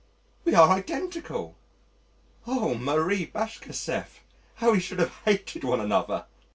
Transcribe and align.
We 0.45 0.55
are 0.55 0.67
identical! 0.69 1.55
Oh, 2.47 2.73
Marie 2.73 3.27
Bashkirtseff! 3.27 4.21
how 4.55 4.71
we 4.71 4.79
should 4.79 4.97
have 4.97 5.15
hated 5.25 5.63
one 5.63 5.79
another! 5.79 6.25